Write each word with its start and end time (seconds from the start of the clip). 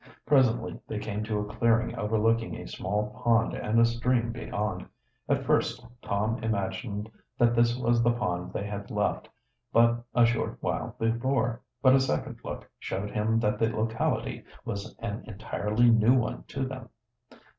Presently 0.25 0.79
they 0.87 0.97
came 0.97 1.23
to 1.25 1.37
a 1.37 1.45
clearing 1.45 1.95
overlooking 1.95 2.55
a 2.55 2.65
small 2.67 3.21
pond 3.23 3.53
and 3.53 3.79
a 3.79 3.85
stream 3.85 4.31
beyond. 4.31 4.87
At 5.29 5.45
first 5.45 5.85
Tom 6.01 6.41
imagined 6.43 7.07
that 7.37 7.53
this 7.53 7.77
was 7.77 8.01
the 8.01 8.09
pond 8.11 8.51
they 8.51 8.65
had 8.65 8.89
left 8.89 9.29
but 9.71 10.03
a 10.15 10.25
short 10.25 10.57
while 10.59 10.95
before, 10.97 11.61
but 11.83 11.93
a 11.93 11.99
second 11.99 12.39
look 12.43 12.67
showed 12.79 13.11
him 13.11 13.39
that 13.41 13.59
the 13.59 13.69
locality 13.69 14.43
was 14.65 14.97
an 15.03 15.23
entirely 15.27 15.91
new 15.91 16.15
one 16.15 16.45
to 16.47 16.65
them. 16.65 16.89